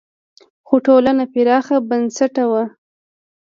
خو 0.67 0.75
ټولنه 0.85 1.23
پراخ 1.33 1.65
بنسټه 1.89 2.43
وه. 2.51 2.63